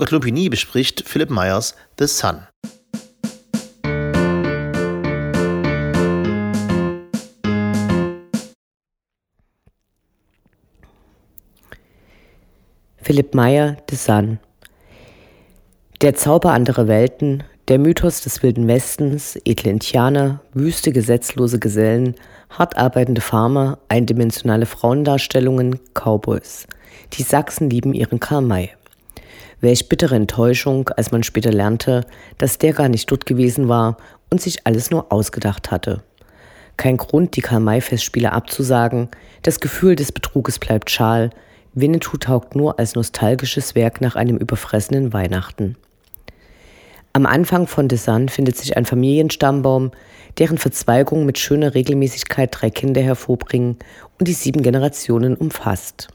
[0.00, 2.38] Irmgard Lupini bespricht Philipp Meyers The Sun.
[13.02, 14.38] Philipp Meyer, The Sun.
[16.00, 22.14] Der Zauber anderer Welten, der Mythos des Wilden Westens, edle Indianer, wüste, gesetzlose Gesellen,
[22.48, 26.66] hart arbeitende Farmer, eindimensionale Frauendarstellungen, Cowboys.
[27.12, 28.70] Die Sachsen lieben ihren Karl May.
[29.60, 32.06] Welch bittere Enttäuschung, als man später lernte,
[32.38, 33.96] dass der gar nicht dort gewesen war
[34.30, 36.02] und sich alles nur ausgedacht hatte.
[36.76, 39.08] Kein Grund, die Karl-May-Festspiele abzusagen,
[39.42, 41.30] das Gefühl des Betruges bleibt schal,
[41.74, 45.76] Winnetou taugt nur als nostalgisches Werk nach einem überfressenen Weihnachten.
[47.12, 49.90] Am Anfang von The Sun findet sich ein Familienstammbaum,
[50.38, 53.76] deren Verzweigungen mit schöner Regelmäßigkeit drei Kinder hervorbringen
[54.18, 56.08] und die sieben Generationen umfasst.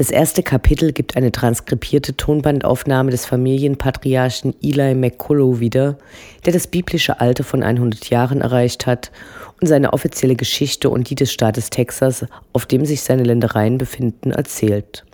[0.00, 5.98] Das erste Kapitel gibt eine transkribierte Tonbandaufnahme des Familienpatriarchen Eli McCullough wieder,
[6.46, 9.12] der das biblische Alter von 100 Jahren erreicht hat
[9.60, 14.30] und seine offizielle Geschichte und die des Staates Texas, auf dem sich seine Ländereien befinden,
[14.30, 15.04] erzählt.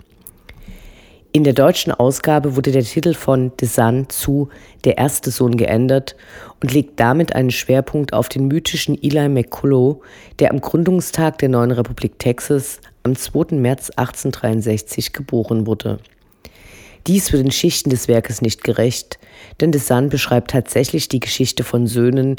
[1.33, 4.47] In der deutschen Ausgabe wurde der Titel von The Sun zu
[4.85, 6.15] Der erste Sohn geändert
[6.61, 10.01] und legt damit einen Schwerpunkt auf den mythischen Eli McCullough,
[10.39, 13.55] der am Gründungstag der neuen Republik Texas am 2.
[13.55, 15.99] März 1863 geboren wurde.
[17.07, 19.17] Dies wird den Schichten des Werkes nicht gerecht,
[19.61, 22.35] denn The Sun beschreibt tatsächlich die Geschichte von Söhnen,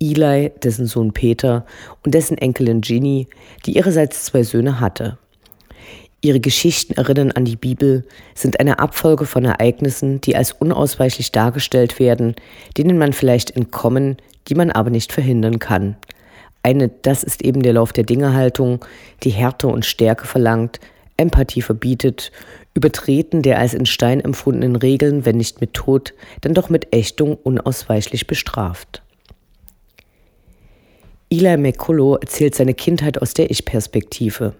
[0.00, 1.66] Eli, dessen Sohn Peter,
[2.04, 3.26] und dessen Enkelin Ginny,
[3.66, 5.18] die ihrerseits zwei Söhne hatte.
[6.20, 8.04] Ihre Geschichten erinnern an die Bibel,
[8.36, 12.36] sind eine Abfolge von Ereignissen, die als unausweichlich dargestellt werden,
[12.78, 15.96] denen man vielleicht entkommen, die man aber nicht verhindern kann.
[16.62, 18.84] Eine Das ist eben der Lauf der Dinge-Haltung,
[19.24, 20.78] die Härte und Stärke verlangt,
[21.16, 22.32] Empathie verbietet,
[22.74, 27.36] Übertreten der als in Stein empfundenen Regeln, wenn nicht mit Tod, dann doch mit Ächtung
[27.36, 29.02] unausweichlich bestraft.
[31.30, 34.54] Eli McCullough erzählt seine Kindheit aus der Ich-Perspektive.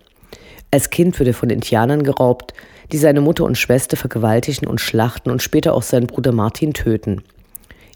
[0.70, 2.54] Als Kind wird er von Indianern geraubt,
[2.92, 7.22] die seine Mutter und Schwester vergewaltigen und schlachten und später auch seinen Bruder Martin töten.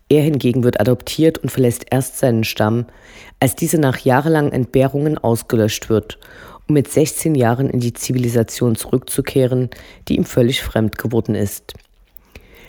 [0.08, 2.86] Er hingegen wird adoptiert und verlässt erst seinen Stamm,
[3.40, 6.18] als diese nach jahrelangen Entbehrungen ausgelöscht wird,
[6.68, 9.70] um mit 16 Jahren in die Zivilisation zurückzukehren,
[10.08, 11.74] die ihm völlig fremd geworden ist.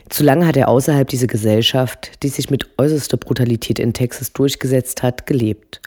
[0.09, 5.03] Zu lange hat er außerhalb dieser Gesellschaft, die sich mit äußerster Brutalität in Texas durchgesetzt
[5.03, 5.81] hat, gelebt.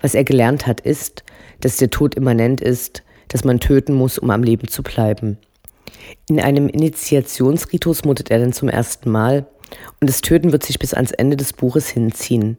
[0.00, 1.24] Was er gelernt hat, ist,
[1.60, 5.36] dass der Tod immanent ist, dass man töten muss, um am Leben zu bleiben.
[6.28, 9.46] In einem Initiationsritus mutet er dann zum ersten Mal
[10.00, 12.58] und das Töten wird sich bis ans Ende des Buches hinziehen.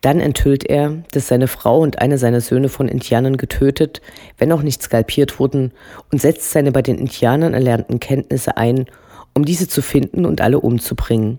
[0.00, 4.02] Dann enthüllt er, dass seine Frau und einer seiner Söhne von Indianern getötet,
[4.36, 5.72] wenn auch nicht skalpiert wurden,
[6.12, 8.84] und setzt seine bei den Indianern erlernten Kenntnisse ein,
[9.32, 11.38] um diese zu finden und alle umzubringen.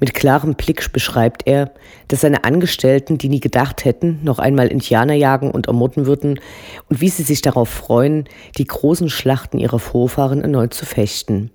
[0.00, 1.72] Mit klarem Blick beschreibt er,
[2.08, 6.40] dass seine Angestellten, die nie gedacht hätten, noch einmal Indianer jagen und ermorden würden
[6.88, 8.24] und wie sie sich darauf freuen,
[8.58, 11.50] die großen Schlachten ihrer Vorfahren erneut zu fechten.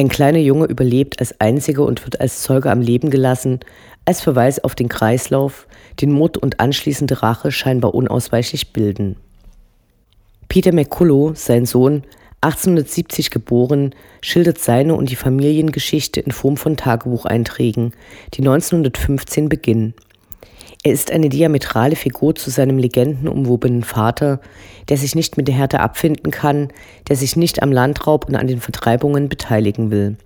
[0.00, 3.60] Ein kleiner Junge überlebt als einziger und wird als Zeuge am Leben gelassen,
[4.06, 5.66] als Verweis auf den Kreislauf,
[6.00, 9.16] den Mord und anschließende Rache scheinbar unausweichlich bilden.
[10.48, 12.04] Peter McCullough, sein Sohn,
[12.40, 17.92] 1870 geboren, schildert seine und die Familiengeschichte in Form von Tagebucheinträgen,
[18.32, 19.92] die 1915 beginnen.
[20.82, 24.40] Er ist eine diametrale Figur zu seinem legendenumwobenen Vater,
[24.88, 26.68] der sich nicht mit der Härte abfinden kann,
[27.08, 30.16] der sich nicht am Landraub und an den Vertreibungen beteiligen will.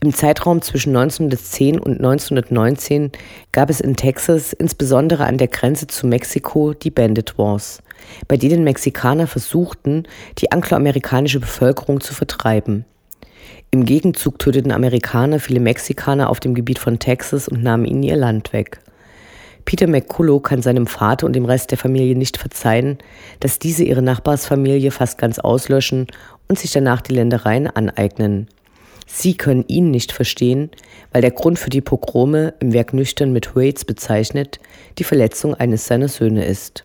[0.00, 3.12] Im Zeitraum zwischen 1910 und 1919
[3.52, 7.82] gab es in Texas, insbesondere an der Grenze zu Mexiko, die Bandit Wars
[8.26, 10.04] bei denen Mexikaner versuchten,
[10.38, 12.84] die angloamerikanische Bevölkerung zu vertreiben.
[13.70, 18.16] Im Gegenzug töteten Amerikaner viele Mexikaner auf dem Gebiet von Texas und nahmen ihnen ihr
[18.16, 18.80] Land weg.
[19.68, 22.96] Peter McCullough kann seinem Vater und dem Rest der Familie nicht verzeihen,
[23.40, 26.06] dass diese ihre Nachbarsfamilie fast ganz auslöschen
[26.48, 28.46] und sich danach die Ländereien aneignen.
[29.06, 30.70] Sie können ihn nicht verstehen,
[31.12, 34.58] weil der Grund für die Pogrome im Werk nüchtern mit Waits bezeichnet,
[34.96, 36.82] die Verletzung eines seiner Söhne ist.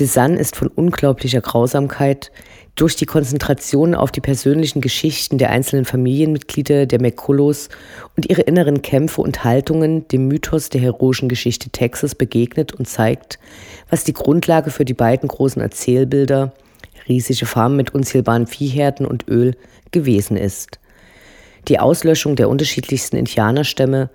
[0.00, 2.32] Sun ist von unglaublicher Grausamkeit.
[2.74, 7.68] Durch die Konzentration auf die persönlichen Geschichten der einzelnen Familienmitglieder der McCulloughs
[8.16, 13.38] und ihre inneren Kämpfe und Haltungen dem Mythos der heroischen Geschichte Texas begegnet und zeigt,
[13.90, 16.52] was die Grundlage für die beiden großen Erzählbilder
[17.08, 19.54] riesige Farmen mit unzählbaren Viehherden und Öl
[19.90, 20.78] gewesen ist
[21.68, 24.10] die Auslöschung der unterschiedlichsten Indianerstämme,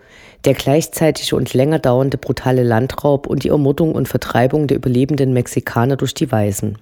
[0.46, 5.96] der gleichzeitige und länger dauernde brutale Landraub und die Ermordung und Vertreibung der überlebenden Mexikaner
[5.96, 6.78] durch die Weißen.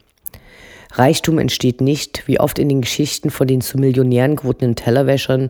[0.98, 5.50] Reichtum entsteht nicht, wie oft in den Geschichten von den zu Millionären gewordenen Tellerwäschern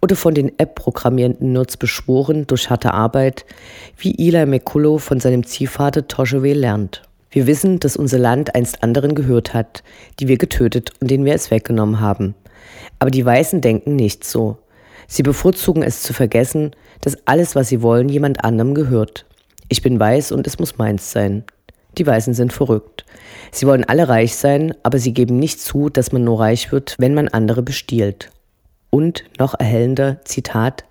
[0.00, 3.44] oder von den App-programmierenden Nerds beschworen durch harte Arbeit,
[3.98, 7.02] wie Eli McCullough von seinem Ziehvater Toshaway lernt.
[7.30, 9.82] Wir wissen, dass unser Land einst anderen gehört hat,
[10.20, 12.36] die wir getötet und denen wir es weggenommen haben.
[12.98, 14.58] Aber die Weißen denken nicht so.
[15.06, 19.26] Sie bevorzugen es zu vergessen, dass alles, was sie wollen, jemand anderem gehört.
[19.68, 21.44] Ich bin weiß und es muss meins sein.
[21.98, 23.04] Die Weißen sind verrückt.
[23.50, 26.96] Sie wollen alle reich sein, aber sie geben nicht zu, dass man nur reich wird,
[26.98, 28.30] wenn man andere bestiehlt.
[28.90, 30.84] Und noch erhellender Zitat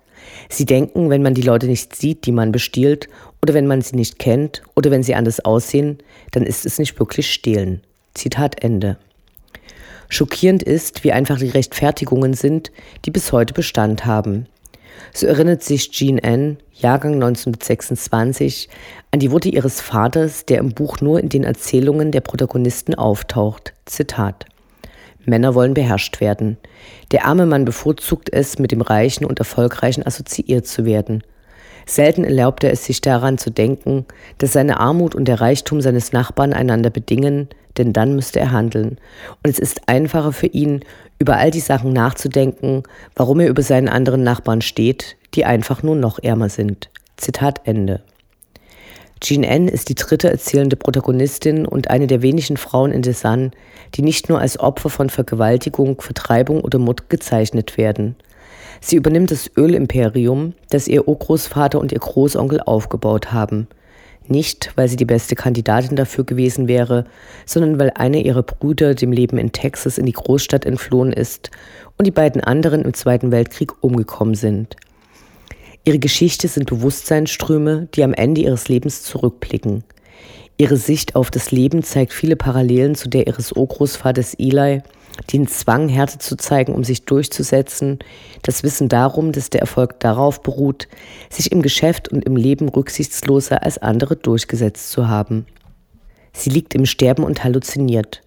[0.48, 3.08] Sie denken, wenn man die Leute nicht sieht, die man bestiehlt,
[3.42, 5.98] oder wenn man sie nicht kennt, oder wenn sie anders aussehen,
[6.32, 7.82] dann ist es nicht wirklich Stehlen.
[8.14, 8.96] Zitat Ende.
[10.14, 12.70] Schockierend ist, wie einfach die Rechtfertigungen sind,
[13.04, 14.46] die bis heute Bestand haben.
[15.12, 18.68] So erinnert sich Jean N., Jahrgang 1926,
[19.10, 23.74] an die Worte ihres Vaters, der im Buch nur in den Erzählungen der Protagonisten auftaucht.
[23.86, 24.46] Zitat.
[25.24, 26.58] Männer wollen beherrscht werden.
[27.10, 31.24] Der arme Mann bevorzugt es, mit dem Reichen und Erfolgreichen assoziiert zu werden.
[31.86, 34.06] Selten erlaubt er es sich daran zu denken,
[34.38, 38.98] dass seine Armut und der Reichtum seines Nachbarn einander bedingen, denn dann müsste er handeln.
[39.42, 40.80] Und es ist einfacher für ihn,
[41.18, 42.82] über all die Sachen nachzudenken,
[43.14, 46.90] warum er über seinen anderen Nachbarn steht, die einfach nur noch ärmer sind.
[47.16, 48.02] Zitat Ende.
[49.20, 49.68] Jean N.
[49.68, 53.52] ist die dritte erzählende Protagonistin und eine der wenigen Frauen in Sun,
[53.94, 58.16] die nicht nur als Opfer von Vergewaltigung, Vertreibung oder Mord gezeichnet werden.
[58.86, 63.66] Sie übernimmt das Ölimperium, das ihr Urgroßvater und ihr Großonkel aufgebaut haben.
[64.28, 67.06] Nicht, weil sie die beste Kandidatin dafür gewesen wäre,
[67.46, 71.50] sondern weil einer ihrer Brüder dem Leben in Texas in die Großstadt entflohen ist
[71.96, 74.76] und die beiden anderen im Zweiten Weltkrieg umgekommen sind.
[75.86, 79.82] Ihre Geschichte sind Bewusstseinsströme, die am Ende ihres Lebens zurückblicken.
[80.56, 84.82] Ihre Sicht auf das Leben zeigt viele Parallelen zu der ihres Urgroßvaters Eli,
[85.32, 87.98] den Zwang, Härte zu zeigen, um sich durchzusetzen,
[88.42, 90.88] das Wissen darum, dass der Erfolg darauf beruht,
[91.30, 95.46] sich im Geschäft und im Leben rücksichtsloser als andere durchgesetzt zu haben.
[96.32, 98.23] Sie liegt im Sterben und halluziniert.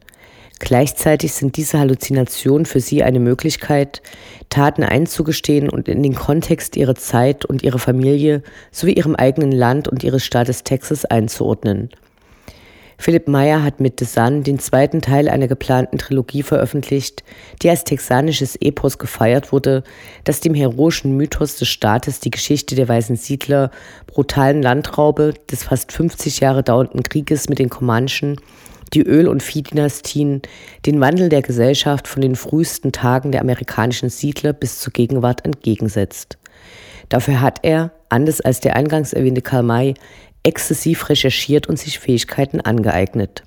[0.59, 4.01] Gleichzeitig sind diese Halluzinationen für sie eine Möglichkeit,
[4.49, 9.87] Taten einzugestehen und in den Kontext ihrer Zeit und ihrer Familie sowie ihrem eigenen Land
[9.87, 11.89] und ihres Staates Texas einzuordnen.
[12.99, 17.23] Philipp Meyer hat mit The Sun den zweiten Teil einer geplanten Trilogie veröffentlicht,
[17.61, 19.83] die als texanisches Epos gefeiert wurde,
[20.23, 23.69] das dem heroischen Mythos des Staates die Geschichte der weißen Siedler,
[24.07, 28.37] brutalen Landraube, des fast 50 Jahre dauernden Krieges mit den Comanchen
[28.93, 30.41] die Öl- und Viehdynastien,
[30.85, 36.37] den Wandel der Gesellschaft von den frühesten Tagen der amerikanischen Siedler bis zur Gegenwart entgegensetzt.
[37.09, 39.93] Dafür hat er, anders als der eingangs erwähnte Karl May,
[40.43, 43.43] exzessiv recherchiert und sich Fähigkeiten angeeignet.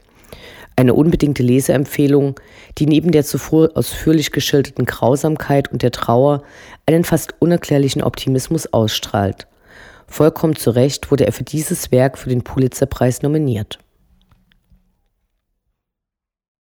[0.76, 2.36] Eine unbedingte Leseempfehlung,
[2.78, 6.42] die neben der zuvor ausführlich geschilderten Grausamkeit und der Trauer
[6.86, 9.46] einen fast unerklärlichen Optimismus ausstrahlt.
[10.06, 13.78] Vollkommen zu Recht wurde er für dieses Werk für den Pulitzerpreis nominiert.